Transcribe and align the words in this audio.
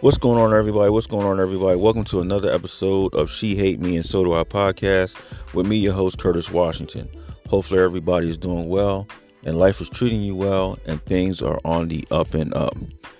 What's 0.00 0.16
going 0.16 0.38
on, 0.38 0.54
everybody? 0.54 0.90
What's 0.90 1.08
going 1.08 1.26
on, 1.26 1.40
everybody? 1.40 1.76
Welcome 1.76 2.04
to 2.04 2.20
another 2.20 2.52
episode 2.52 3.12
of 3.16 3.28
She 3.28 3.56
Hate 3.56 3.80
Me 3.80 3.96
and 3.96 4.06
So 4.06 4.22
Do 4.22 4.32
I 4.32 4.44
podcast 4.44 5.16
with 5.54 5.66
me, 5.66 5.76
your 5.76 5.92
host, 5.92 6.20
Curtis 6.20 6.52
Washington. 6.52 7.08
Hopefully, 7.48 7.80
everybody 7.80 8.28
is 8.28 8.38
doing 8.38 8.68
well 8.68 9.08
and 9.44 9.58
life 9.58 9.80
is 9.80 9.88
treating 9.88 10.20
you 10.20 10.36
well 10.36 10.78
and 10.86 11.04
things 11.06 11.42
are 11.42 11.60
on 11.64 11.88
the 11.88 12.06
up 12.12 12.32
and 12.32 12.54
up. 12.54 12.76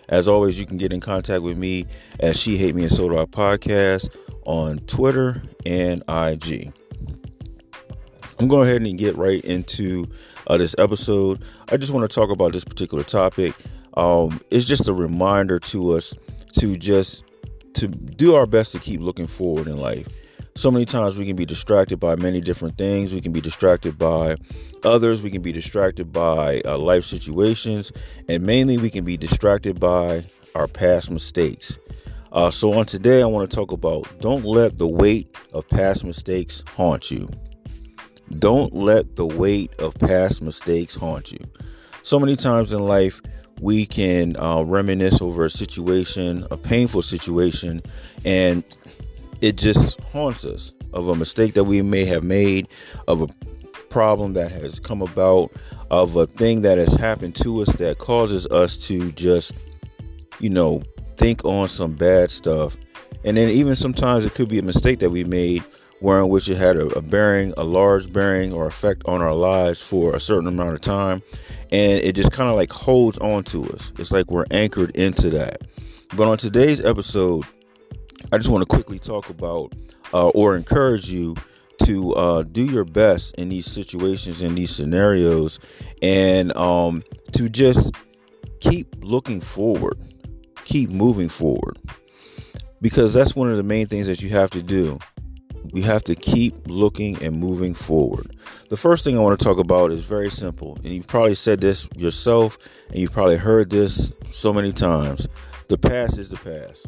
As 0.09 0.29
always, 0.29 0.57
you 0.57 0.67
can 0.67 0.77
get 0.77 0.93
in 0.93 1.01
contact 1.01 1.43
with 1.43 1.59
me 1.59 1.85
at 2.21 2.37
She 2.37 2.57
Hate 2.57 2.77
Me 2.77 2.85
and 2.85 2.93
So 2.93 3.09
Do 3.09 3.19
I 3.19 3.25
podcast 3.25 4.17
on 4.45 4.79
Twitter 4.87 5.43
and 5.67 6.05
IG. 6.09 6.73
I'm 8.39 8.47
going 8.47 8.69
ahead 8.69 8.83
and 8.83 8.97
get 8.97 9.17
right 9.17 9.45
into 9.45 10.07
uh, 10.47 10.57
this 10.57 10.77
episode. 10.79 11.43
I 11.71 11.77
just 11.77 11.93
want 11.93 12.09
to 12.09 12.15
talk 12.15 12.31
about 12.31 12.53
this 12.53 12.65
particular 12.65 13.03
topic. 13.03 13.53
Um, 13.95 14.41
it's 14.53 14.65
just 14.65 14.87
a 14.87 14.95
reminder 14.95 15.59
to 15.59 15.95
us 15.95 16.15
to 16.55 16.77
just 16.77 17.25
to 17.75 17.89
do 17.89 18.35
our 18.35 18.47
best 18.47 18.73
to 18.73 18.79
keep 18.79 19.01
looking 19.01 19.27
forward 19.27 19.67
in 19.67 19.77
life. 19.77 20.09
So 20.59 20.73
many 20.73 20.87
times 20.87 21.17
we 21.17 21.25
can 21.25 21.37
be 21.37 21.47
distracted 21.47 21.99
by 21.99 22.17
many 22.17 22.41
different 22.41 22.77
things. 22.79 23.15
We 23.15 23.21
can 23.21 23.33
be 23.33 23.41
distracted 23.41 23.97
by 23.97 24.37
others. 24.83 25.23
We 25.23 25.31
can 25.31 25.41
be 25.41 25.53
distracted 25.53 26.13
by 26.13 26.63
uh, 26.65 26.77
life 26.79 27.05
situations. 27.05 27.93
And 28.29 28.43
mainly, 28.43 28.77
we 28.77 28.91
can 28.91 29.05
be 29.05 29.17
distracted 29.17 29.79
by 29.79 30.25
our 30.57 30.67
past 30.67 31.13
mistakes. 31.13 31.79
Uh, 32.33 32.51
so, 32.51 32.73
on 32.73 32.87
today, 32.87 33.23
I 33.23 33.27
want 33.27 33.49
to 33.49 33.55
talk 33.55 33.71
about 33.71 34.09
don't 34.19 34.45
let 34.45 34.79
the 34.79 34.89
weight 34.89 35.33
of 35.53 35.69
past 35.69 36.05
mistakes 36.05 36.65
haunt 36.75 37.09
you. 37.09 37.29
Don't 38.41 38.75
let 38.75 39.15
the 39.15 39.27
weight 39.27 39.73
of 39.79 39.95
past 39.95 40.43
mistakes 40.43 40.97
haunt 40.97 41.31
you. 41.31 41.39
So 42.03 42.19
many 42.19 42.35
times 42.35 42.73
in 42.73 42.81
life, 42.81 43.23
we 43.61 43.87
can 43.87 44.37
uh, 44.37 44.63
reminisce 44.63 45.21
over 45.21 45.45
a 45.45 45.51
situation, 45.51 46.47
a 46.51 46.57
painful 46.57 47.03
situation, 47.03 47.83
and 48.25 48.63
it 49.41 49.57
just 49.57 50.01
haunts 50.01 50.45
us 50.45 50.73
of 50.93 51.09
a 51.09 51.15
mistake 51.15 51.55
that 51.55 51.65
we 51.65 51.83
may 51.83 52.05
have 52.05 52.23
made, 52.23 52.69
of 53.07 53.21
a 53.21 53.29
problem 53.89 54.35
that 54.35 54.51
has 54.51 54.81
come 54.81 55.03
about, 55.03 55.53
of 55.91 56.17
a 56.17 56.27
thing 56.27 56.63
that 56.63 56.79
has 56.79 56.93
happened 56.93 57.35
to 57.37 57.63
us 57.63 57.69
that 57.77 57.99
causes 57.99 58.47
us 58.47 58.77
to 58.77 59.13
just, 59.13 59.53
you 60.41 60.51
know, 60.51 60.83
think 61.17 61.45
on 61.45 61.69
some 61.69 61.95
bad 61.95 62.31
stuff. 62.31 62.77
And 63.25 63.37
then 63.37 63.49
even 63.49 63.75
sometimes 63.75 64.25
it 64.25 64.35
could 64.35 64.49
be 64.49 64.59
a 64.59 64.63
mistake 64.63 65.01
that 65.01 65.11
we 65.11 65.25
made 65.25 65.65
where 66.01 66.21
in 66.21 66.29
which 66.29 66.49
it 66.49 66.57
had 66.57 66.77
a, 66.77 66.87
a, 66.89 67.03
bearing, 67.03 67.53
a 67.57 67.65
large 67.65 68.13
bearing 68.13 68.53
or 68.53 68.67
effect 68.67 69.03
on 69.07 69.21
our 69.21 69.35
lives 69.35 69.83
for 69.83 70.15
a 70.15 70.21
certain 70.21 70.47
amount 70.47 70.75
of 70.75 70.81
time. 70.81 71.23
And 71.71 72.03
it 72.03 72.15
just 72.15 72.33
kind 72.33 72.49
of 72.49 72.57
like 72.57 72.73
holds 72.73 73.19
on 73.19 73.45
to 73.45 73.65
us. 73.73 73.93
It's 73.99 74.11
like 74.11 74.31
we're 74.31 74.47
anchored 74.51 74.97
into 74.97 75.31
that. 75.31 75.63
But 76.17 76.29
on 76.29 76.39
today's 76.39 76.81
episode, 76.81 77.45
I 78.33 78.39
just 78.39 78.49
want 78.49 78.63
to 78.63 78.75
quickly 78.75 78.99
talk 78.99 79.29
about 79.29 79.75
uh, 80.13 80.29
or 80.31 80.57
encourage 80.57 81.11
you 81.11 81.37
to 81.85 82.15
uh, 82.15 82.43
do 82.43 82.65
your 82.65 82.85
best 82.85 83.35
in 83.37 83.49
these 83.49 83.67
situations, 83.67 84.43
in 84.43 84.55
these 84.55 84.75
scenarios, 84.75 85.59
and 86.03 86.57
um, 86.57 87.03
to 87.33 87.49
just 87.49 87.93
keep 88.61 88.95
looking 89.01 89.41
forward, 89.41 89.99
keep 90.65 90.91
moving 90.91 91.29
forward. 91.29 91.79
Because 92.81 93.13
that's 93.13 93.35
one 93.35 93.51
of 93.51 93.57
the 93.57 93.63
main 93.63 93.89
things 93.89 94.07
that 94.07 94.23
you 94.23 94.29
have 94.31 94.51
to 94.51 94.63
do 94.63 94.99
we 95.73 95.83
have 95.83 96.03
to 96.05 96.15
keep 96.15 96.55
looking 96.67 97.23
and 97.23 97.39
moving 97.39 97.75
forward. 97.75 98.37
The 98.69 98.77
first 98.77 99.05
thing 99.05 99.17
I 99.17 99.21
want 99.21 99.39
to 99.39 99.45
talk 99.45 99.59
about 99.59 99.93
is 99.93 100.05
very 100.05 100.31
simple, 100.31 100.77
and 100.77 100.87
you've 100.87 101.07
probably 101.07 101.35
said 101.35 101.61
this 101.61 101.89
yourself, 101.97 102.59
and 102.89 102.99
you've 102.99 103.13
probably 103.13 103.37
heard 103.37 103.71
this 103.71 104.13
so 104.31 104.53
many 104.53 104.73
times. 104.73 105.29
The 105.69 105.79
past 105.79 106.19
is 106.19 106.31
the 106.31 106.37
past. 106.37 106.87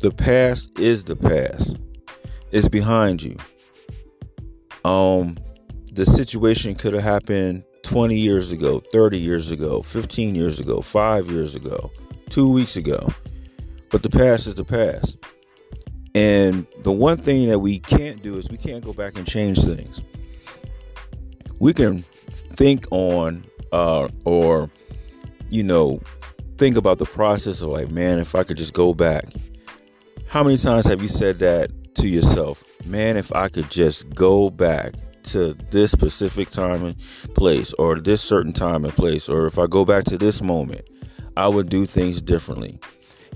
The 0.00 0.10
past 0.10 0.78
is 0.78 1.04
the 1.04 1.16
past. 1.16 1.78
It's 2.50 2.68
behind 2.68 3.22
you. 3.22 3.36
Um, 4.84 5.36
the 5.92 6.06
situation 6.06 6.74
could 6.74 6.92
have 6.92 7.02
happened 7.02 7.64
20 7.82 8.16
years 8.16 8.52
ago, 8.52 8.80
30 8.80 9.18
years 9.18 9.50
ago, 9.50 9.82
15 9.82 10.34
years 10.34 10.60
ago, 10.60 10.80
five 10.80 11.30
years 11.30 11.54
ago, 11.54 11.90
two 12.28 12.48
weeks 12.48 12.76
ago. 12.76 13.08
But 13.90 14.02
the 14.02 14.10
past 14.10 14.46
is 14.46 14.56
the 14.56 14.64
past. 14.64 15.16
And 16.16 16.66
the 16.80 16.92
one 16.92 17.18
thing 17.18 17.46
that 17.50 17.58
we 17.58 17.78
can't 17.78 18.22
do 18.22 18.38
is 18.38 18.48
we 18.48 18.56
can't 18.56 18.82
go 18.82 18.94
back 18.94 19.18
and 19.18 19.26
change 19.26 19.62
things. 19.62 20.00
We 21.60 21.74
can 21.74 22.06
think 22.54 22.86
on 22.90 23.44
uh, 23.70 24.08
or, 24.24 24.70
you 25.50 25.62
know, 25.62 26.00
think 26.56 26.78
about 26.78 26.96
the 26.96 27.04
process 27.04 27.60
of 27.60 27.68
like, 27.68 27.90
man, 27.90 28.18
if 28.18 28.34
I 28.34 28.44
could 28.44 28.56
just 28.56 28.72
go 28.72 28.94
back. 28.94 29.26
How 30.26 30.42
many 30.42 30.56
times 30.56 30.86
have 30.86 31.02
you 31.02 31.08
said 31.08 31.38
that 31.40 31.70
to 31.96 32.08
yourself? 32.08 32.64
Man, 32.86 33.18
if 33.18 33.30
I 33.34 33.48
could 33.48 33.70
just 33.70 34.08
go 34.14 34.48
back 34.48 34.94
to 35.24 35.52
this 35.70 35.90
specific 35.90 36.48
time 36.48 36.82
and 36.82 36.96
place 37.34 37.74
or 37.74 38.00
this 38.00 38.22
certain 38.22 38.54
time 38.54 38.86
and 38.86 38.94
place, 38.94 39.28
or 39.28 39.46
if 39.46 39.58
I 39.58 39.66
go 39.66 39.84
back 39.84 40.04
to 40.04 40.16
this 40.16 40.40
moment, 40.40 40.88
I 41.36 41.46
would 41.46 41.68
do 41.68 41.84
things 41.84 42.22
differently. 42.22 42.78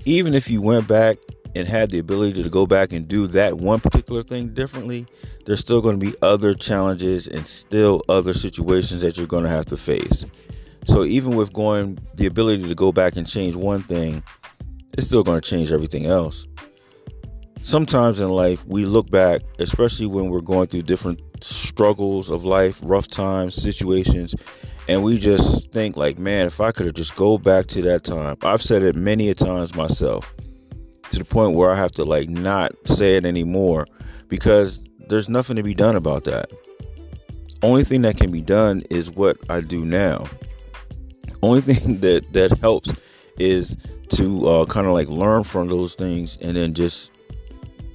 Even 0.05 0.33
if 0.33 0.49
you 0.49 0.63
went 0.63 0.87
back 0.87 1.19
and 1.55 1.67
had 1.67 1.89
the 1.89 1.99
ability 1.99 2.43
to 2.43 2.49
go 2.49 2.65
back 2.65 2.93
and 2.93 3.07
do 3.07 3.27
that 3.27 3.57
one 3.57 3.79
particular 3.79 4.23
thing 4.23 4.53
differently, 4.53 5.05
there's 5.45 5.59
still 5.59 5.81
going 5.81 5.99
to 5.99 6.05
be 6.05 6.15
other 6.21 6.53
challenges 6.53 7.27
and 7.27 7.45
still 7.45 8.01
other 8.09 8.33
situations 8.33 9.01
that 9.01 9.17
you're 9.17 9.27
going 9.27 9.43
to 9.43 9.49
have 9.49 9.65
to 9.65 9.77
face. 9.77 10.25
So 10.85 11.03
even 11.03 11.35
with 11.35 11.53
going 11.53 11.99
the 12.15 12.25
ability 12.25 12.67
to 12.67 12.75
go 12.75 12.91
back 12.91 13.15
and 13.15 13.27
change 13.27 13.55
one 13.55 13.83
thing, 13.83 14.23
it's 14.93 15.07
still 15.07 15.23
going 15.23 15.39
to 15.39 15.47
change 15.47 15.71
everything 15.71 16.05
else. 16.05 16.47
Sometimes 17.61 18.19
in 18.19 18.29
life, 18.29 18.65
we 18.65 18.85
look 18.85 19.11
back, 19.11 19.41
especially 19.59 20.07
when 20.07 20.29
we're 20.29 20.41
going 20.41 20.65
through 20.67 20.81
different 20.81 21.21
struggles 21.43 22.31
of 22.31 22.43
life, 22.43 22.79
rough 22.81 23.07
times, 23.07 23.53
situations, 23.55 24.33
and 24.87 25.03
we 25.03 25.19
just 25.19 25.71
think 25.71 25.95
like, 25.95 26.17
man, 26.17 26.47
if 26.47 26.59
I 26.59 26.71
could 26.71 26.87
have 26.87 26.95
just 26.95 27.15
go 27.15 27.37
back 27.37 27.67
to 27.67 27.81
that 27.83 28.03
time. 28.03 28.35
I've 28.41 28.63
said 28.63 28.81
it 28.81 28.95
many 28.95 29.29
a 29.29 29.35
times 29.35 29.75
myself 29.75 30.33
to 31.11 31.19
the 31.19 31.25
point 31.25 31.55
where 31.55 31.71
I 31.71 31.75
have 31.75 31.91
to 31.91 32.03
like 32.03 32.29
not 32.29 32.71
say 32.85 33.15
it 33.15 33.25
anymore 33.25 33.87
because 34.27 34.79
there's 35.07 35.29
nothing 35.29 35.55
to 35.57 35.63
be 35.63 35.73
done 35.73 35.95
about 35.95 36.23
that. 36.25 36.49
Only 37.61 37.83
thing 37.83 38.01
that 38.01 38.17
can 38.17 38.31
be 38.31 38.41
done 38.41 38.83
is 38.89 39.11
what 39.11 39.37
I 39.49 39.61
do 39.61 39.85
now. 39.85 40.25
Only 41.43 41.61
thing 41.73 41.99
that 41.99 42.33
that 42.33 42.57
helps 42.59 42.91
is 43.37 43.77
to 44.09 44.47
uh, 44.47 44.65
kind 44.65 44.87
of 44.87 44.93
like 44.93 45.07
learn 45.07 45.43
from 45.43 45.67
those 45.67 45.95
things 45.95 46.37
and 46.41 46.55
then 46.55 46.73
just 46.73 47.11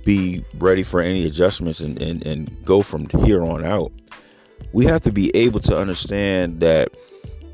be 0.05 0.45
ready 0.59 0.83
for 0.83 1.01
any 1.01 1.27
adjustments 1.27 1.81
and, 1.81 2.01
and, 2.01 2.25
and 2.25 2.65
go 2.65 2.83
from 2.83 3.09
here 3.25 3.43
on 3.43 3.65
out. 3.65 3.93
We 4.73 4.85
have 4.87 5.01
to 5.03 5.13
be 5.13 5.35
able 5.35 5.61
to 5.61 5.77
understand 5.77 6.61
that 6.61 6.91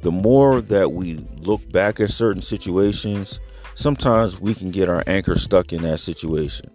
the 0.02 0.12
more 0.12 0.60
that 0.60 0.92
we 0.92 1.14
look 1.38 1.66
back 1.72 1.98
at 1.98 2.10
certain 2.10 2.42
situations, 2.42 3.40
sometimes 3.74 4.40
we 4.40 4.54
can 4.54 4.70
get 4.70 4.88
our 4.88 5.02
anchor 5.06 5.38
stuck 5.38 5.72
in 5.72 5.82
that 5.82 5.98
situation. 5.98 6.70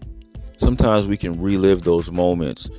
Sometimes 0.58 1.06
we 1.06 1.18
can 1.18 1.40
relive 1.40 1.84
those 1.84 2.12
moments 2.12 2.70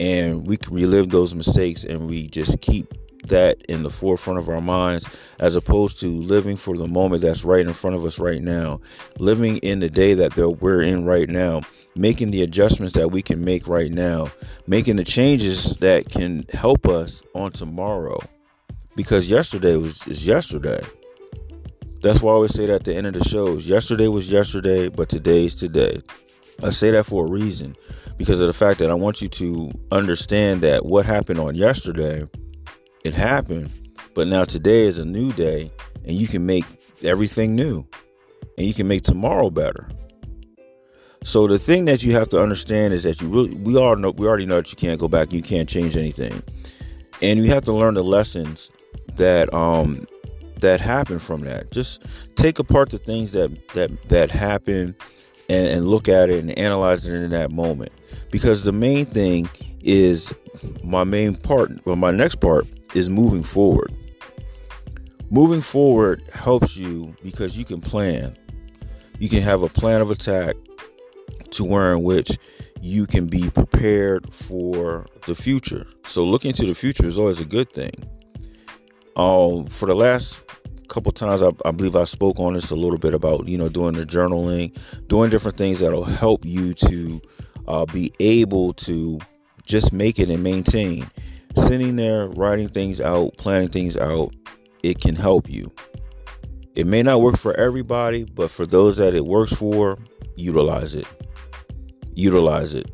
and 0.00 0.46
we 0.46 0.56
can 0.56 0.74
relive 0.74 1.10
those 1.10 1.34
mistakes 1.34 1.84
and 1.84 2.08
we 2.08 2.28
just 2.28 2.60
keep 2.60 2.92
that 3.24 3.60
in 3.68 3.82
the 3.82 3.90
forefront 3.90 4.38
of 4.38 4.48
our 4.48 4.60
minds 4.60 5.06
as 5.38 5.54
opposed 5.54 6.00
to 6.00 6.08
living 6.08 6.56
for 6.56 6.76
the 6.76 6.88
moment 6.88 7.22
that's 7.22 7.44
right 7.44 7.66
in 7.66 7.74
front 7.74 7.94
of 7.94 8.04
us 8.04 8.18
right 8.18 8.42
now. 8.42 8.80
Living 9.18 9.58
in 9.58 9.80
the 9.80 9.90
day 9.90 10.14
that 10.14 10.36
we're 10.60 10.82
in 10.82 11.04
right 11.04 11.28
now 11.28 11.62
making 11.94 12.30
the 12.30 12.42
adjustments 12.42 12.94
that 12.94 13.10
we 13.10 13.20
can 13.20 13.44
make 13.44 13.66
right 13.66 13.90
now 13.90 14.26
making 14.66 14.96
the 14.96 15.04
changes 15.04 15.76
that 15.78 16.08
can 16.08 16.44
help 16.52 16.86
us 16.86 17.22
on 17.34 17.52
tomorrow. 17.52 18.18
Because 18.96 19.30
yesterday 19.30 19.76
was 19.76 20.06
is 20.06 20.26
yesterday 20.26 20.80
that's 22.02 22.20
why 22.20 22.32
I 22.32 22.34
always 22.34 22.54
say 22.54 22.66
that 22.66 22.74
at 22.74 22.84
the 22.84 22.94
end 22.94 23.06
of 23.06 23.14
the 23.14 23.24
shows. 23.24 23.68
Yesterday 23.68 24.08
was 24.08 24.30
yesterday, 24.30 24.88
but 24.88 25.08
today 25.08 25.46
is 25.46 25.54
today. 25.54 26.00
I 26.62 26.70
say 26.70 26.90
that 26.90 27.06
for 27.06 27.26
a 27.26 27.30
reason 27.30 27.76
because 28.16 28.40
of 28.40 28.46
the 28.48 28.52
fact 28.52 28.80
that 28.80 28.90
I 28.90 28.94
want 28.94 29.22
you 29.22 29.28
to 29.28 29.70
understand 29.92 30.60
that 30.62 30.86
what 30.86 31.06
happened 31.06 31.38
on 31.38 31.54
yesterday, 31.54 32.24
it 33.04 33.14
happened, 33.14 33.70
but 34.14 34.26
now 34.26 34.44
today 34.44 34.86
is 34.86 34.98
a 34.98 35.04
new 35.04 35.32
day 35.32 35.70
and 36.04 36.14
you 36.14 36.26
can 36.26 36.44
make 36.44 36.64
everything 37.02 37.54
new 37.54 37.86
and 38.56 38.66
you 38.66 38.74
can 38.74 38.88
make 38.88 39.02
tomorrow 39.02 39.50
better. 39.50 39.88
So 41.22 41.46
the 41.46 41.58
thing 41.58 41.84
that 41.86 42.02
you 42.02 42.12
have 42.12 42.28
to 42.28 42.40
understand 42.40 42.94
is 42.94 43.04
that 43.04 43.20
you 43.20 43.28
really 43.28 43.54
we 43.56 43.76
all 43.76 43.96
know 43.96 44.10
we 44.10 44.26
already 44.26 44.46
know 44.46 44.56
that 44.56 44.70
you 44.70 44.76
can't 44.76 45.00
go 45.00 45.08
back, 45.08 45.32
you 45.32 45.42
can't 45.42 45.68
change 45.68 45.96
anything. 45.96 46.42
And 47.22 47.44
you 47.44 47.50
have 47.50 47.62
to 47.64 47.72
learn 47.72 47.94
the 47.94 48.04
lessons 48.04 48.70
that 49.14 49.52
um 49.52 50.06
that 50.60 50.80
happen 50.80 51.18
from 51.18 51.42
that. 51.42 51.70
Just 51.72 52.04
take 52.36 52.58
apart 52.58 52.90
the 52.90 52.98
things 52.98 53.32
that 53.32 53.50
that 53.74 53.90
that 54.08 54.30
happen 54.30 54.94
and, 55.48 55.66
and 55.68 55.86
look 55.88 56.08
at 56.08 56.30
it 56.30 56.40
and 56.40 56.56
analyze 56.58 57.06
it 57.06 57.14
in 57.14 57.30
that 57.30 57.50
moment. 57.50 57.92
Because 58.30 58.64
the 58.64 58.72
main 58.72 59.06
thing 59.06 59.48
is 59.82 60.32
my 60.82 61.04
main 61.04 61.34
part, 61.36 61.70
well, 61.86 61.96
my 61.96 62.10
next 62.10 62.36
part 62.36 62.66
is 62.94 63.08
moving 63.08 63.42
forward. 63.42 63.94
Moving 65.30 65.60
forward 65.60 66.22
helps 66.32 66.76
you 66.76 67.14
because 67.22 67.56
you 67.58 67.64
can 67.64 67.80
plan. 67.80 68.36
you 69.18 69.28
can 69.28 69.40
have 69.42 69.62
a 69.62 69.68
plan 69.68 70.00
of 70.00 70.10
attack 70.10 70.56
to 71.50 71.64
where 71.64 71.92
in 71.92 72.02
which 72.02 72.38
you 72.80 73.06
can 73.06 73.26
be 73.26 73.50
prepared 73.50 74.32
for 74.32 75.06
the 75.26 75.34
future. 75.34 75.86
So 76.04 76.22
looking 76.22 76.52
to 76.54 76.66
the 76.66 76.74
future 76.74 77.06
is 77.06 77.18
always 77.18 77.40
a 77.40 77.44
good 77.44 77.72
thing. 77.72 77.94
Um, 79.18 79.66
for 79.66 79.86
the 79.86 79.94
last 79.94 80.42
couple 80.88 81.12
times, 81.12 81.42
I, 81.42 81.50
I 81.64 81.72
believe 81.72 81.96
I 81.96 82.04
spoke 82.04 82.38
on 82.38 82.54
this 82.54 82.70
a 82.70 82.76
little 82.76 82.98
bit 82.98 83.14
about 83.14 83.48
you 83.48 83.58
know 83.58 83.68
doing 83.68 83.94
the 83.94 84.06
journaling, 84.06 84.76
doing 85.08 85.30
different 85.30 85.56
things 85.56 85.80
that'll 85.80 86.04
help 86.04 86.44
you 86.44 86.74
to 86.74 87.20
uh, 87.66 87.86
be 87.86 88.12
able 88.20 88.72
to 88.74 89.18
just 89.64 89.92
make 89.92 90.18
it 90.18 90.30
and 90.30 90.42
maintain. 90.42 91.10
Sitting 91.56 91.96
there, 91.96 92.28
writing 92.28 92.68
things 92.68 93.00
out, 93.00 93.36
planning 93.36 93.68
things 93.68 93.96
out, 93.96 94.34
it 94.82 95.00
can 95.00 95.16
help 95.16 95.50
you. 95.50 95.70
It 96.76 96.86
may 96.86 97.02
not 97.02 97.20
work 97.20 97.36
for 97.36 97.54
everybody, 97.54 98.24
but 98.24 98.50
for 98.50 98.64
those 98.64 98.96
that 98.98 99.14
it 99.14 99.26
works 99.26 99.52
for, 99.52 99.98
utilize 100.36 100.94
it 100.94 101.06
utilize 102.18 102.74
it. 102.74 102.90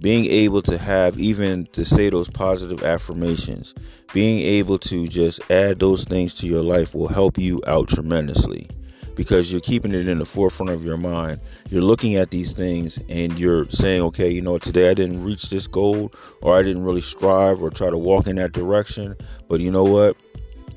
Being 0.00 0.26
able 0.26 0.62
to 0.62 0.76
have 0.78 1.18
even 1.18 1.66
to 1.72 1.84
say 1.84 2.10
those 2.10 2.28
positive 2.28 2.82
affirmations, 2.84 3.74
being 4.12 4.40
able 4.42 4.78
to 4.80 5.08
just 5.08 5.40
add 5.50 5.78
those 5.78 6.04
things 6.04 6.34
to 6.34 6.46
your 6.46 6.62
life 6.62 6.94
will 6.94 7.08
help 7.08 7.38
you 7.38 7.62
out 7.66 7.88
tremendously 7.88 8.68
because 9.16 9.50
you're 9.50 9.60
keeping 9.60 9.92
it 9.92 10.06
in 10.06 10.18
the 10.18 10.26
forefront 10.26 10.70
of 10.70 10.84
your 10.84 10.98
mind. 10.98 11.40
You're 11.70 11.82
looking 11.82 12.14
at 12.16 12.30
these 12.30 12.52
things 12.52 12.98
and 13.08 13.36
you're 13.38 13.68
saying, 13.70 14.02
okay, 14.02 14.30
you 14.30 14.42
know, 14.42 14.58
today 14.58 14.90
I 14.90 14.94
didn't 14.94 15.24
reach 15.24 15.48
this 15.50 15.66
goal 15.66 16.12
or 16.42 16.56
I 16.56 16.62
didn't 16.62 16.84
really 16.84 17.00
strive 17.00 17.62
or 17.62 17.70
try 17.70 17.90
to 17.90 17.98
walk 17.98 18.26
in 18.26 18.36
that 18.36 18.52
direction. 18.52 19.16
But 19.48 19.60
you 19.60 19.70
know 19.70 19.84
what? 19.84 20.16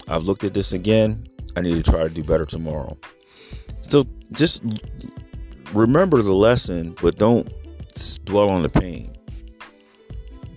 I've 0.08 0.24
looked 0.24 0.44
at 0.44 0.54
this 0.54 0.74
again. 0.74 1.28
I 1.56 1.62
need 1.62 1.84
to 1.84 1.92
try 1.92 2.04
to 2.04 2.10
do 2.10 2.24
better 2.24 2.46
tomorrow. 2.46 2.98
So 3.82 4.08
just 4.32 4.62
remember 5.74 6.22
the 6.22 6.34
lesson, 6.34 6.96
but 7.02 7.18
don't 7.18 7.48
dwell 8.26 8.50
on 8.50 8.62
the 8.62 8.70
pain. 8.70 9.16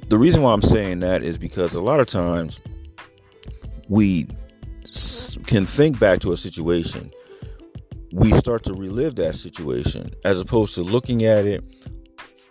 The 0.09 0.19
reason 0.19 0.43
why 0.43 0.53
I'm 0.53 0.63
saying 0.63 1.01
that 1.01 1.23
is 1.23 1.39
because 1.39 1.75
a 1.75 1.81
lot 1.81 2.01
of 2.01 2.07
times 2.07 2.61
we 3.89 4.29
can 5.47 5.65
think 5.65 5.99
back 5.99 6.21
to 6.21 6.33
a 6.33 6.37
situation, 6.37 7.11
we 8.13 8.33
start 8.39 8.63
to 8.65 8.75
relive 8.75 9.15
that 9.17 9.37
situation 9.37 10.11
as 10.25 10.39
opposed 10.41 10.75
to 10.75 10.83
looking 10.83 11.25
at 11.25 11.47
it, 11.47 11.65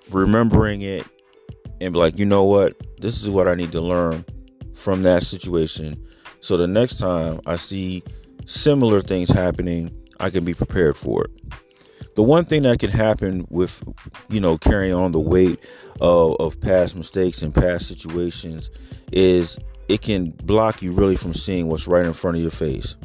remembering 0.10 0.82
it, 0.82 1.06
and 1.80 1.94
be 1.94 2.00
like, 2.00 2.18
you 2.18 2.26
know 2.26 2.44
what, 2.44 2.76
this 3.00 3.22
is 3.22 3.30
what 3.30 3.48
I 3.48 3.56
need 3.56 3.72
to 3.74 3.82
learn 3.82 4.26
from 4.74 5.04
that 5.04 5.24
situation. 5.24 6.04
So 6.40 6.58
the 6.58 6.68
next 6.68 6.98
time 6.98 7.40
I 7.46 7.58
see 7.58 8.04
similar 8.46 9.02
things 9.02 9.30
happening, 9.30 9.96
I 10.20 10.32
can 10.32 10.44
be 10.44 10.54
prepared 10.54 10.98
for 10.98 11.26
it 11.26 11.32
the 12.16 12.24
one 12.24 12.46
thing 12.46 12.64
that 12.64 12.80
can 12.80 12.90
happen 12.90 13.46
with 13.50 13.84
you 14.30 14.40
know 14.40 14.58
carrying 14.58 14.94
on 14.94 15.12
the 15.12 15.20
weight 15.20 15.60
of, 16.00 16.36
of 16.40 16.60
past 16.60 16.96
mistakes 16.96 17.42
and 17.42 17.54
past 17.54 17.88
situations 17.88 18.70
is 19.12 19.58
it 19.88 20.02
can 20.02 20.32
block 20.44 20.82
you 20.82 20.92
really 20.92 21.16
from 21.16 21.34
seeing 21.34 21.68
what's 21.68 21.88
right 21.88 22.06
in 22.06 22.14
front 22.14 22.38
of 22.38 22.42
your 22.42 22.52
face 22.52 22.96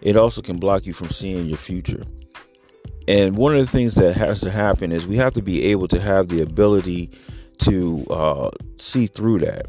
it 0.00 0.16
also 0.16 0.40
can 0.40 0.58
block 0.58 0.86
you 0.86 0.92
from 0.92 1.08
seeing 1.10 1.46
your 1.46 1.58
future 1.58 2.02
and 3.06 3.38
one 3.38 3.56
of 3.56 3.64
the 3.64 3.72
things 3.72 3.94
that 3.94 4.14
has 4.14 4.40
to 4.40 4.50
happen 4.50 4.92
is 4.92 5.06
we 5.06 5.16
have 5.16 5.32
to 5.32 5.42
be 5.42 5.64
able 5.64 5.88
to 5.88 6.00
have 6.00 6.28
the 6.28 6.42
ability 6.42 7.10
to 7.58 8.06
uh, 8.10 8.50
see 8.76 9.06
through 9.06 9.38
that 9.38 9.66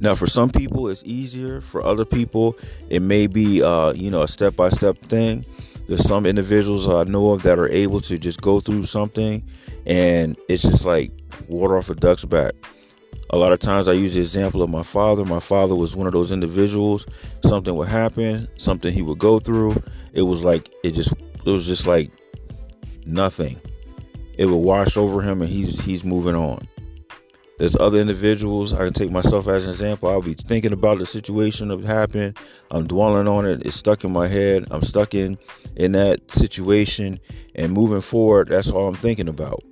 now, 0.00 0.14
for 0.14 0.26
some 0.26 0.50
people, 0.50 0.88
it's 0.88 1.02
easier. 1.04 1.60
For 1.60 1.82
other 1.82 2.04
people, 2.04 2.58
it 2.90 3.00
may 3.00 3.26
be, 3.26 3.62
uh, 3.62 3.92
you 3.92 4.10
know, 4.10 4.22
a 4.22 4.28
step-by-step 4.28 4.98
thing. 5.06 5.46
There's 5.86 6.06
some 6.06 6.24
individuals 6.24 6.88
I 6.88 7.04
know 7.04 7.32
of 7.32 7.42
that 7.42 7.58
are 7.58 7.68
able 7.68 8.00
to 8.02 8.16
just 8.18 8.40
go 8.40 8.60
through 8.60 8.84
something 8.84 9.44
and 9.86 10.36
it's 10.48 10.62
just 10.62 10.84
like 10.84 11.10
water 11.48 11.76
off 11.76 11.90
a 11.90 11.94
duck's 11.94 12.24
back. 12.24 12.54
A 13.30 13.36
lot 13.36 13.52
of 13.52 13.58
times 13.58 13.88
I 13.88 13.92
use 13.92 14.14
the 14.14 14.20
example 14.20 14.62
of 14.62 14.70
my 14.70 14.82
father. 14.82 15.24
My 15.24 15.40
father 15.40 15.74
was 15.74 15.96
one 15.96 16.06
of 16.06 16.12
those 16.12 16.32
individuals. 16.32 17.06
Something 17.44 17.74
would 17.74 17.88
happen, 17.88 18.48
something 18.56 18.92
he 18.92 19.02
would 19.02 19.18
go 19.18 19.38
through. 19.38 19.82
It 20.12 20.22
was 20.22 20.44
like 20.44 20.70
it 20.84 20.92
just 20.92 21.12
it 21.12 21.50
was 21.50 21.66
just 21.66 21.86
like 21.86 22.10
nothing. 23.06 23.60
It 24.38 24.46
would 24.46 24.56
wash 24.56 24.96
over 24.96 25.20
him 25.20 25.42
and 25.42 25.50
he's 25.50 25.78
he's 25.84 26.04
moving 26.04 26.34
on. 26.34 26.66
There's 27.56 27.76
other 27.76 28.00
individuals. 28.00 28.72
I 28.72 28.78
can 28.78 28.92
take 28.92 29.12
myself 29.12 29.46
as 29.46 29.64
an 29.64 29.70
example. 29.70 30.08
I'll 30.08 30.20
be 30.20 30.34
thinking 30.34 30.72
about 30.72 30.98
the 30.98 31.06
situation 31.06 31.68
that 31.68 31.84
happened. 31.84 32.36
I'm 32.72 32.86
dwelling 32.86 33.28
on 33.28 33.46
it. 33.46 33.64
It's 33.64 33.76
stuck 33.76 34.02
in 34.02 34.12
my 34.12 34.26
head. 34.26 34.66
I'm 34.72 34.82
stuck 34.82 35.14
in 35.14 35.38
in 35.76 35.92
that 35.92 36.28
situation 36.32 37.20
and 37.54 37.72
moving 37.72 38.00
forward. 38.00 38.48
That's 38.48 38.70
all 38.70 38.88
I'm 38.88 38.96
thinking 38.96 39.28
about. 39.28 39.62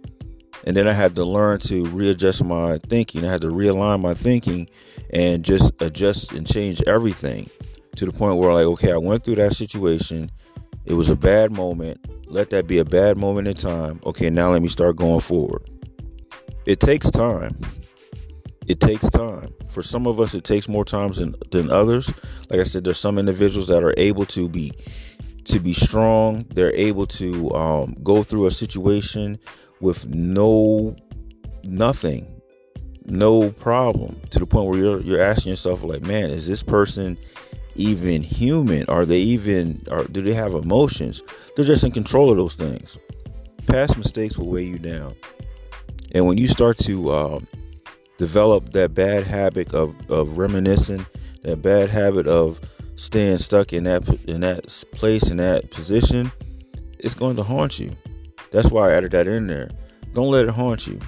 And 0.65 0.77
then 0.77 0.87
I 0.87 0.93
had 0.93 1.17
to 1.17 1.25
learn 1.25 1.59
to 1.61 1.85
readjust 1.87 2.45
my 2.45 2.79
thinking. 2.87 3.25
I 3.25 3.33
had 3.33 3.41
to 3.41 3.49
realign 3.49 4.01
my 4.01 4.15
thinking 4.15 4.69
and 5.13 5.45
just 5.45 5.73
adjust 5.83 6.31
and 6.31 6.47
change 6.47 6.81
everything 6.87 7.51
to 7.97 8.05
the 8.05 8.13
point 8.13 8.39
where 8.39 8.55
like, 8.55 8.67
okay, 8.67 8.93
I 8.93 8.97
went 8.97 9.25
through 9.25 9.37
that 9.37 9.55
situation. 9.55 10.31
It 10.85 10.95
was 10.95 11.09
a 11.09 11.17
bad 11.17 11.51
moment. 11.51 12.01
Let 12.27 12.51
that 12.51 12.69
be 12.69 12.79
a 12.79 12.85
bad 12.85 13.17
moment 13.17 13.49
in 13.49 13.55
time. 13.55 14.01
Okay, 14.07 14.31
now 14.31 14.53
let 14.53 14.63
me 14.63 14.69
start 14.69 14.95
going 14.95 15.21
forward 15.21 15.69
it 16.67 16.81
takes 16.81 17.11
time. 17.11 17.59
It 18.67 18.81
takes 18.81 19.09
time. 19.11 19.53
For 19.69 19.83
some 19.83 20.07
of 20.07 20.21
us, 20.21 20.35
it 20.35 20.45
takes 20.45 20.69
more 20.69 20.85
time 20.85 21.11
than, 21.13 21.35
than 21.51 21.71
others. 21.71 22.13
Like 22.49 22.61
I 22.61 22.63
said, 22.63 22.85
there's 22.85 22.99
some 22.99 23.19
individuals 23.19 23.69
that 23.69 23.83
are 23.83 23.95
able 23.97 24.25
to 24.27 24.49
be 24.49 24.73
to 25.45 25.59
be 25.59 25.73
strong. 25.73 26.47
They're 26.51 26.75
able 26.75 27.07
to 27.09 27.53
um, 27.55 27.97
go 28.03 28.23
through 28.23 28.47
a 28.47 28.51
situation 28.51 29.39
with 29.81 30.07
no 30.07 30.95
nothing, 31.65 32.41
no 33.07 33.51
problem. 33.51 34.21
To 34.31 34.39
the 34.39 34.47
point 34.47 34.69
where 34.69 34.79
you're 34.79 35.01
you're 35.01 35.23
asking 35.23 35.51
yourself, 35.51 35.83
like, 35.83 36.03
man, 36.03 36.31
is 36.31 36.47
this 36.47 36.63
person 36.63 37.19
even 37.75 38.23
human? 38.23 38.85
Are 38.89 39.05
they 39.05 39.19
even? 39.19 39.85
Are 39.91 40.05
do 40.05 40.23
they 40.23 40.35
have 40.35 40.55
emotions? 40.55 41.23
They're 41.57 41.65
just 41.65 41.83
in 41.83 41.91
control 41.91 42.31
of 42.31 42.37
those 42.37 42.55
things. 42.55 42.97
Past 43.67 43.97
mistakes 43.97 44.39
will 44.39 44.49
weigh 44.49 44.65
you 44.65 44.79
down. 44.79 45.15
And 46.13 46.27
when 46.27 46.39
you 46.39 46.47
start 46.47 46.79
to 46.79 47.11
uh, 47.11 47.41
develop 48.19 48.73
that 48.73 48.95
bad 48.95 49.25
habit 49.25 49.75
of, 49.75 49.95
of 50.11 50.39
reminiscing, 50.39 51.05
that 51.43 51.63
bad 51.63 51.89
habit 51.89 52.27
of 52.27 52.61
staying 52.97 53.39
stuck 53.39 53.73
in 53.73 53.85
that 53.85 54.07
in 54.29 54.43
that 54.43 54.85
place 54.93 55.31
in 55.31 55.39
that 55.39 55.71
position, 55.71 56.31
it's 56.99 57.15
going 57.15 57.37
to 57.37 57.43
haunt 57.43 57.81
you. 57.81 57.91
That's 58.51 58.71
why 58.71 58.91
I 58.91 58.95
added 58.95 59.13
that 59.13 59.27
in 59.27 59.47
there. 59.47 59.71
Don't 60.13 60.31
let 60.31 60.45
it 60.45 60.51
haunt 60.51 60.87
you. 60.87 61.01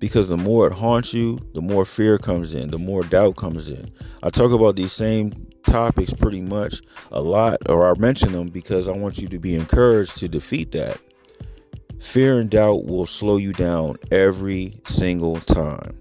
Because 0.00 0.28
the 0.28 0.36
more 0.36 0.68
it 0.68 0.72
haunts 0.72 1.12
you, 1.12 1.38
the 1.54 1.60
more 1.60 1.84
fear 1.84 2.18
comes 2.18 2.54
in, 2.54 2.70
the 2.70 2.78
more 2.78 3.02
doubt 3.02 3.36
comes 3.36 3.68
in. 3.68 3.90
I 4.22 4.30
talk 4.30 4.52
about 4.52 4.76
these 4.76 4.92
same 4.92 5.32
topics 5.66 6.12
pretty 6.12 6.40
much 6.40 6.82
a 7.10 7.20
lot, 7.20 7.58
or 7.68 7.88
I 7.88 7.98
mention 7.98 8.32
them 8.32 8.48
because 8.48 8.86
I 8.86 8.92
want 8.92 9.18
you 9.18 9.28
to 9.28 9.38
be 9.38 9.56
encouraged 9.56 10.16
to 10.18 10.28
defeat 10.28 10.72
that. 10.72 11.00
Fear 12.00 12.40
and 12.40 12.50
doubt 12.50 12.86
will 12.86 13.06
slow 13.06 13.36
you 13.36 13.52
down 13.52 13.96
every 14.10 14.80
single 14.86 15.40
time. 15.40 16.00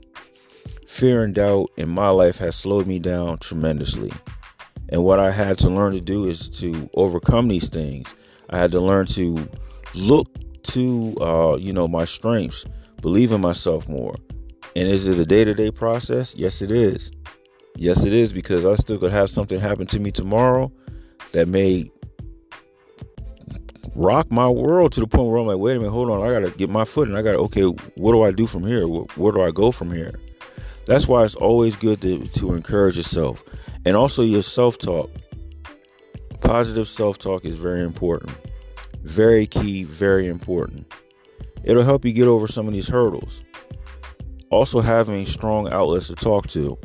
Fear 0.88 1.24
and 1.24 1.36
doubt 1.36 1.72
in 1.78 1.90
my 1.90 2.10
life 2.10 2.38
has 2.38 2.56
slowed 2.56 2.88
me 2.88 3.00
down 3.00 3.40
tremendously. 3.40 4.12
And 4.90 5.04
what 5.04 5.20
I 5.20 5.32
had 5.32 5.58
to 5.60 5.70
learn 5.70 5.94
to 5.94 6.02
do 6.02 6.28
is 6.28 6.50
to 6.50 6.90
overcome 6.94 7.48
these 7.48 7.68
things. 7.68 8.14
I 8.50 8.58
had 8.58 8.72
to 8.72 8.80
learn 8.80 9.06
to 9.08 9.50
look 9.96 10.28
to, 10.64 11.16
uh, 11.20 11.58
you 11.58 11.74
know, 11.74 11.88
my 11.88 12.06
strengths, 12.06 12.66
believe 13.02 13.32
in 13.32 13.42
myself 13.42 13.90
more. 13.90 14.16
And 14.76 14.88
is 14.88 15.08
it 15.08 15.20
a 15.20 15.26
day 15.26 15.44
to 15.44 15.54
day 15.54 15.72
process? 15.72 16.36
Yes, 16.36 16.62
it 16.62 16.72
is. 16.72 17.12
Yes, 17.76 18.06
it 18.06 18.14
is 18.14 18.32
because 18.32 18.66
I 18.66 18.76
still 18.76 18.98
could 18.98 19.12
have 19.12 19.30
something 19.30 19.60
happen 19.60 19.88
to 19.88 20.00
me 20.00 20.12
tomorrow 20.12 20.72
that 21.32 21.48
may 21.48 21.92
rock 23.98 24.32
my 24.32 24.48
world 24.48 24.92
to 24.92 25.00
the 25.00 25.08
point 25.08 25.28
where 25.28 25.40
I'm 25.40 25.48
like, 25.48 25.58
wait 25.58 25.76
a 25.76 25.80
minute, 25.80 25.92
hold 25.92 26.12
on, 26.12 26.22
I 26.22 26.32
gotta 26.32 26.56
get 26.56 26.70
my 26.70 26.86
foot 26.86 27.10
and 27.10 27.18
I 27.18 27.24
gotta, 27.24 27.40
okay, 27.40 27.64
what 27.64 28.12
do 28.12 28.22
I 28.22 28.32
do 28.32 28.46
from 28.46 28.64
here? 28.64 28.88
Where, 28.88 29.02
where 29.16 29.34
do 29.34 29.42
I 29.42 29.50
go 29.50 29.72
from 29.72 29.92
here? 29.92 30.14
That's 30.86 31.08
why 31.08 31.26
it's 31.26 31.36
always 31.36 31.76
good 31.76 32.02
to, 32.04 32.26
to 32.28 32.54
encourage 32.54 32.96
yourself 32.96 33.44
and 33.86 33.98
also 33.98 34.22
your 34.22 34.44
self 34.44 34.78
talk. 34.78 35.10
Positive 36.42 36.88
self 36.88 37.18
talk 37.18 37.44
is 37.44 37.56
very 37.56 37.82
important, 37.82 38.32
very 39.02 39.48
key, 39.48 39.84
very 39.84 40.28
important. 40.28 40.94
It'll 41.64 41.84
help 41.84 42.06
you 42.06 42.14
get 42.14 42.28
over 42.28 42.48
some 42.48 42.68
of 42.68 42.74
these 42.74 42.88
hurdles. 42.88 43.44
Also, 44.52 44.80
having 44.80 45.26
strong 45.26 45.68
outlets 45.74 46.08
to 46.08 46.16
talk 46.16 46.48
to 46.48 46.78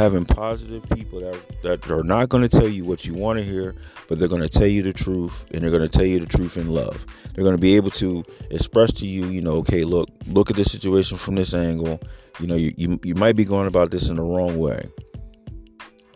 having 0.00 0.24
positive 0.24 0.82
people 0.90 1.20
that 1.20 1.38
that 1.62 1.90
are 1.90 2.02
not 2.02 2.28
going 2.30 2.42
to 2.42 2.48
tell 2.48 2.68
you 2.68 2.84
what 2.84 3.04
you 3.04 3.14
want 3.14 3.38
to 3.38 3.44
hear, 3.44 3.74
but 4.08 4.18
they're 4.18 4.28
going 4.28 4.42
to 4.42 4.48
tell 4.48 4.66
you 4.66 4.82
the 4.82 4.92
truth, 4.92 5.32
and 5.52 5.62
they're 5.62 5.70
going 5.70 5.88
to 5.88 5.98
tell 5.98 6.06
you 6.06 6.18
the 6.20 6.26
truth 6.26 6.56
in 6.56 6.68
love. 6.68 7.04
They're 7.34 7.44
going 7.44 7.56
to 7.56 7.60
be 7.60 7.76
able 7.76 7.90
to 7.92 8.24
express 8.50 8.92
to 8.94 9.06
you, 9.06 9.26
you 9.26 9.40
know, 9.40 9.56
okay, 9.58 9.84
look, 9.84 10.08
look 10.26 10.50
at 10.50 10.56
this 10.56 10.72
situation 10.72 11.18
from 11.18 11.34
this 11.36 11.54
angle. 11.54 12.00
You 12.40 12.46
know, 12.46 12.56
you 12.56 12.72
you, 12.76 12.98
you 13.04 13.14
might 13.14 13.36
be 13.36 13.44
going 13.44 13.66
about 13.66 13.90
this 13.90 14.08
in 14.08 14.16
the 14.16 14.22
wrong 14.22 14.58
way. 14.58 14.88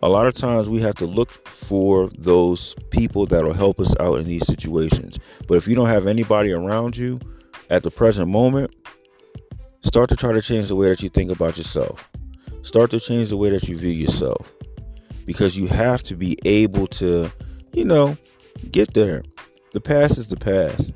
a 0.01 0.09
lot 0.09 0.27
of 0.27 0.35
times 0.35 0.69
we 0.69 0.79
have 0.81 0.95
to 0.95 1.05
look 1.05 1.47
for 1.47 2.09
those 2.17 2.75
people 2.91 3.25
that'll 3.25 3.53
help 3.53 3.79
us 3.79 3.93
out 3.99 4.19
in 4.19 4.25
these 4.27 4.45
situations. 4.45 5.17
But 5.47 5.55
if 5.55 5.67
you 5.67 5.75
don't 5.75 5.89
have 5.89 6.07
anybody 6.07 6.51
around 6.51 6.95
you 6.97 7.19
at 7.71 7.83
the 7.83 7.91
present 7.91 8.27
moment, 8.29 8.75
start 9.81 10.09
to 10.09 10.15
try 10.15 10.31
to 10.31 10.41
change 10.41 10.67
the 10.67 10.75
way 10.75 10.89
that 10.89 11.01
you 11.01 11.09
think 11.09 11.31
about 11.31 11.57
yourself. 11.57 12.09
Start 12.65 12.89
to 12.89 12.99
change 12.99 13.29
the 13.29 13.37
way 13.37 13.51
that 13.51 13.69
you 13.69 13.77
view 13.77 13.91
yourself. 13.91 14.51
Because 15.27 15.55
you 15.55 15.67
have 15.67 16.01
to 16.03 16.15
be 16.15 16.35
able 16.45 16.87
to, 16.87 17.31
you 17.73 17.85
know, 17.85 18.17
get 18.71 18.95
there. 18.95 19.21
The 19.73 19.79
past 19.79 20.17
is 20.17 20.27
the 20.27 20.35
past. 20.35 20.91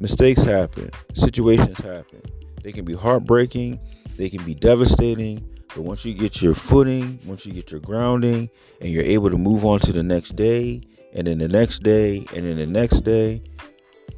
Mistakes 0.00 0.42
happen, 0.42 0.90
situations 1.14 1.78
happen. 1.78 2.20
They 2.62 2.72
can 2.72 2.84
be 2.84 2.92
heartbreaking, 2.92 3.80
they 4.18 4.28
can 4.28 4.44
be 4.44 4.54
devastating, 4.54 5.48
but 5.68 5.80
once 5.80 6.04
you 6.04 6.12
get 6.12 6.42
your 6.42 6.54
footing, 6.54 7.18
once 7.24 7.46
you 7.46 7.54
get 7.54 7.70
your 7.70 7.80
grounding, 7.80 8.50
and 8.82 8.90
you're 8.90 9.02
able 9.02 9.30
to 9.30 9.38
move 9.38 9.64
on 9.64 9.80
to 9.80 9.92
the 9.92 10.02
next 10.02 10.36
day, 10.36 10.82
and 11.14 11.26
then 11.26 11.38
the 11.38 11.48
next 11.48 11.82
day, 11.82 12.18
and 12.36 12.44
then 12.44 12.58
the 12.58 12.66
next 12.66 13.00
day, 13.00 13.42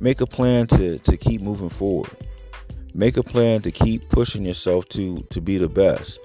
make 0.00 0.20
a 0.20 0.26
plan 0.26 0.66
to, 0.66 0.98
to 0.98 1.16
keep 1.16 1.40
moving 1.40 1.68
forward. 1.68 2.10
Make 2.94 3.16
a 3.16 3.22
plan 3.22 3.62
to 3.62 3.70
keep 3.70 4.08
pushing 4.08 4.44
yourself 4.44 4.88
to, 4.88 5.24
to 5.30 5.40
be 5.40 5.56
the 5.56 5.68
best. 5.68 6.18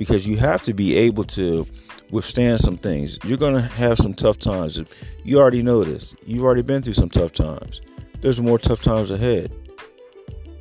Because 0.00 0.26
you 0.26 0.38
have 0.38 0.62
to 0.62 0.72
be 0.72 0.96
able 0.96 1.24
to 1.24 1.66
withstand 2.10 2.60
some 2.60 2.78
things. 2.78 3.18
You're 3.22 3.36
going 3.36 3.52
to 3.52 3.60
have 3.60 3.98
some 3.98 4.14
tough 4.14 4.38
times. 4.38 4.82
You 5.24 5.38
already 5.38 5.60
know 5.60 5.84
this. 5.84 6.14
You've 6.24 6.42
already 6.42 6.62
been 6.62 6.80
through 6.80 6.94
some 6.94 7.10
tough 7.10 7.34
times. 7.34 7.82
There's 8.22 8.40
more 8.40 8.58
tough 8.58 8.80
times 8.80 9.10
ahead. 9.10 9.54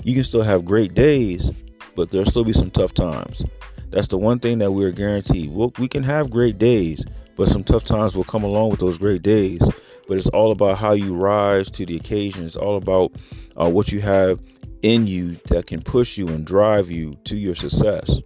You 0.04 0.14
can 0.14 0.26
still 0.26 0.44
have 0.44 0.66
great 0.66 0.94
days, 0.94 1.52
but 1.96 2.10
there'll 2.10 2.30
still 2.30 2.44
be 2.44 2.52
some 2.52 2.70
tough 2.70 2.94
times. 2.94 3.46
That's 3.92 4.08
the 4.08 4.18
one 4.18 4.40
thing 4.40 4.58
that 4.58 4.74
we're 4.74 4.92
guaranteed. 4.92 5.54
We'll, 5.54 5.72
we 5.80 5.88
can 5.88 6.04
have 6.04 6.30
great 6.30 6.58
days, 6.58 7.06
but 7.38 7.48
some 7.48 7.64
tough 7.64 7.86
times 7.86 8.18
will 8.18 8.26
come 8.26 8.44
along 8.44 8.72
with 8.72 8.82
those 8.82 8.98
great 8.98 9.22
days. 9.22 9.62
But 10.10 10.18
it's 10.18 10.28
all 10.28 10.52
about 10.52 10.78
how 10.78 10.92
you 10.92 11.16
rise 11.16 11.72
to 11.72 11.86
the 11.86 11.96
occasion. 11.96 12.44
It's 12.44 12.58
all 12.58 12.76
about 12.76 13.14
uh, 13.56 13.70
what 13.70 13.94
you 13.94 14.02
have 14.02 14.42
in 14.82 15.08
you 15.08 15.36
that 15.48 15.68
can 15.68 15.82
push 15.82 16.18
you 16.18 16.28
and 16.28 16.46
drive 16.46 16.92
you 16.92 17.14
to 17.24 17.38
your 17.38 17.56
success. 17.56 18.20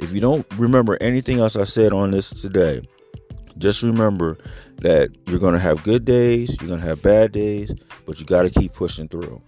If 0.00 0.12
you 0.12 0.20
don't 0.20 0.46
remember 0.56 0.96
anything 1.02 1.40
else 1.40 1.56
I 1.56 1.64
said 1.64 1.92
on 1.92 2.10
this 2.10 2.30
today, 2.30 2.80
just 3.58 3.82
remember 3.82 4.38
that 4.78 5.10
you're 5.26 5.38
going 5.38 5.52
to 5.52 5.60
have 5.60 5.82
good 5.82 6.06
days, 6.06 6.56
you're 6.58 6.68
going 6.68 6.80
to 6.80 6.86
have 6.86 7.02
bad 7.02 7.32
days, 7.32 7.74
but 8.06 8.18
you 8.18 8.24
got 8.24 8.42
to 8.42 8.50
keep 8.50 8.72
pushing 8.72 9.08
through. 9.08 9.42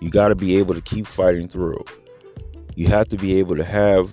You 0.00 0.10
got 0.10 0.28
to 0.28 0.34
be 0.34 0.56
able 0.56 0.74
to 0.74 0.80
keep 0.80 1.06
fighting 1.06 1.46
through. 1.46 1.84
You 2.74 2.88
have 2.88 3.06
to 3.08 3.16
be 3.16 3.38
able 3.38 3.54
to 3.54 3.62
have 3.62 4.12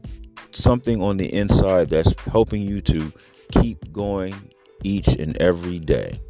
something 0.52 1.02
on 1.02 1.18
the 1.18 1.34
inside 1.34 1.90
that's 1.90 2.14
helping 2.26 2.62
you 2.62 2.82
to 2.82 3.12
keep 3.52 3.92
going 3.92 4.36
each 4.84 5.08
and 5.08 5.36
every 5.38 5.80
day. 5.80 6.22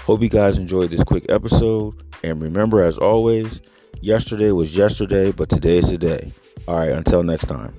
Hope 0.00 0.20
you 0.20 0.28
guys 0.28 0.58
enjoyed 0.58 0.90
this 0.90 1.02
quick 1.02 1.24
episode. 1.30 1.94
And 2.22 2.42
remember, 2.42 2.82
as 2.82 2.98
always, 2.98 3.62
yesterday 4.02 4.50
was 4.50 4.76
yesterday, 4.76 5.32
but 5.32 5.48
today 5.48 5.78
is 5.78 5.88
today. 5.88 6.30
All 6.68 6.76
right, 6.76 6.90
until 6.90 7.22
next 7.22 7.46
time. 7.46 7.74